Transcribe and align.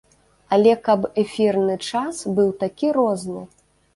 Але 0.55 0.71
каб 0.87 1.03
эфірны 1.23 1.75
час 1.89 2.23
быў 2.39 2.49
такі 2.63 2.87
розны! 3.01 3.45